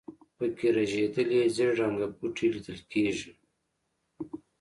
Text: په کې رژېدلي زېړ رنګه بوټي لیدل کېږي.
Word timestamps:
په 0.37 0.45
کې 0.57 0.67
رژېدلي 0.77 1.41
زېړ 1.55 1.71
رنګه 1.81 2.07
بوټي 2.17 2.47
لیدل 2.53 2.79
کېږي. 2.91 3.31